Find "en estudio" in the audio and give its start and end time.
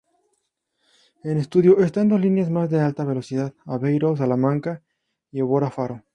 1.23-1.77